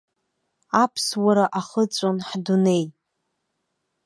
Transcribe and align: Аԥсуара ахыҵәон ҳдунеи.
Аԥсуара 0.83 1.45
ахыҵәон 1.59 2.17
ҳдунеи. 2.27 2.83